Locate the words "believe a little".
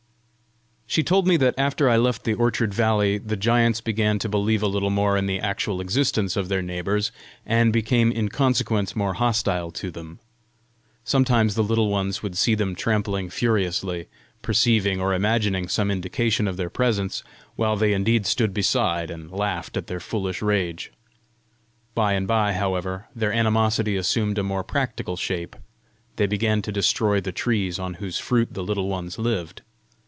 4.27-4.89